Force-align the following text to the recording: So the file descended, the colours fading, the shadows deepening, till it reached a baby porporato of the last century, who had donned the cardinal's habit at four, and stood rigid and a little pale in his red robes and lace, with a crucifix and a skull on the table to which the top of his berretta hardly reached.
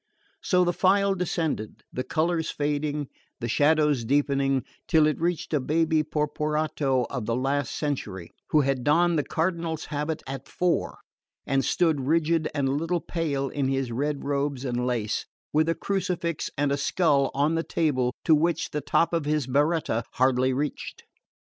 So 0.41 0.63
the 0.63 0.73
file 0.73 1.13
descended, 1.13 1.83
the 1.93 2.03
colours 2.03 2.49
fading, 2.49 3.07
the 3.39 3.47
shadows 3.47 4.03
deepening, 4.03 4.63
till 4.87 5.05
it 5.05 5.21
reached 5.21 5.53
a 5.53 5.59
baby 5.59 6.01
porporato 6.01 7.05
of 7.11 7.27
the 7.27 7.35
last 7.35 7.71
century, 7.75 8.31
who 8.49 8.61
had 8.61 8.83
donned 8.83 9.19
the 9.19 9.23
cardinal's 9.23 9.85
habit 9.93 10.23
at 10.25 10.47
four, 10.47 10.97
and 11.45 11.63
stood 11.63 12.01
rigid 12.07 12.49
and 12.55 12.67
a 12.67 12.71
little 12.71 12.99
pale 12.99 13.49
in 13.49 13.67
his 13.67 13.91
red 13.91 14.23
robes 14.23 14.65
and 14.65 14.87
lace, 14.87 15.27
with 15.53 15.69
a 15.69 15.75
crucifix 15.75 16.49
and 16.57 16.71
a 16.71 16.77
skull 16.77 17.29
on 17.35 17.53
the 17.53 17.61
table 17.61 18.11
to 18.25 18.33
which 18.33 18.71
the 18.71 18.81
top 18.81 19.13
of 19.13 19.25
his 19.25 19.45
berretta 19.45 20.01
hardly 20.13 20.51
reached. 20.51 21.03